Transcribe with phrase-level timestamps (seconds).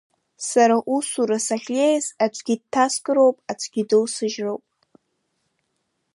[0.49, 4.63] Сара усура сахьнеиз, аӡәгьы дҭаскыроуп, аӡәгьы доусыжьроуп.